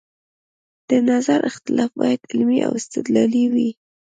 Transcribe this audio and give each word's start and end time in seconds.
د 0.89 0.91
نظر 1.09 1.39
اختلاف 1.49 1.91
باید 2.01 2.21
علمي 2.31 2.59
او 2.67 2.71
استدلالي 2.79 3.43
وي 3.53 3.69